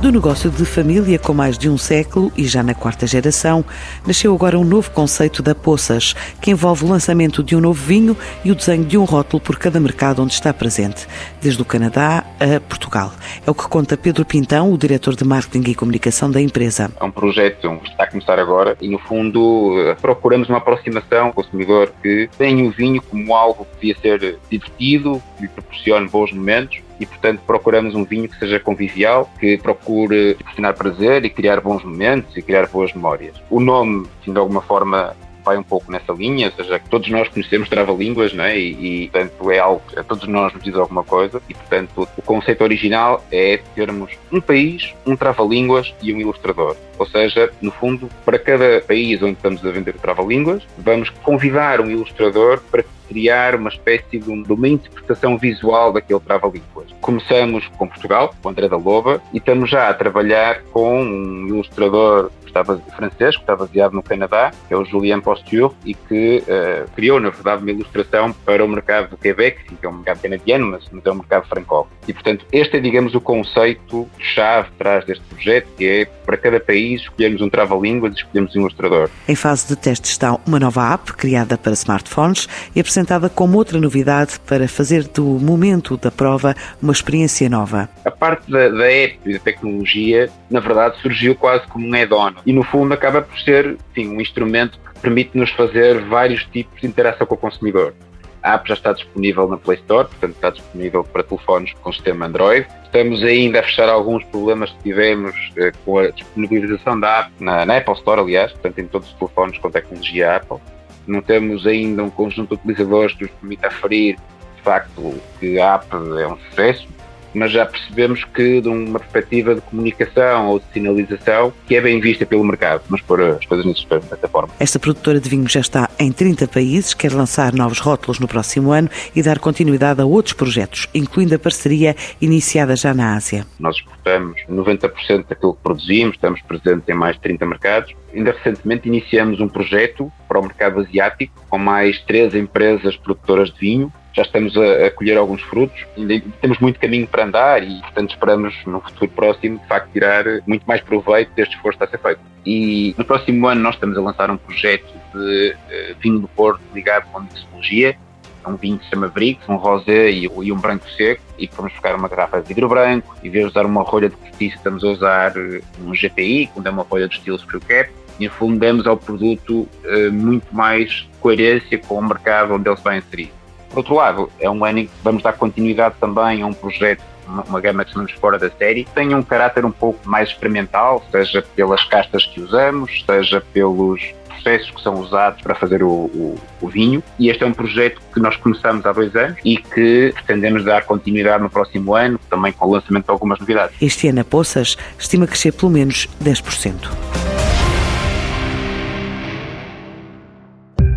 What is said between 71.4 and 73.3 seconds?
francófono. E, portanto, este é, digamos, o